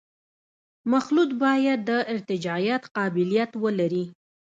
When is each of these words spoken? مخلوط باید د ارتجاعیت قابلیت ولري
مخلوط 0.91 1.31
باید 1.43 1.79
د 1.89 1.91
ارتجاعیت 2.13 2.83
قابلیت 2.95 3.51
ولري 3.63 4.05